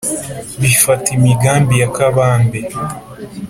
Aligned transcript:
Bifata 0.61 1.07
imigambi 1.17 1.73
ya 1.81 1.89
kabambe 1.95 2.59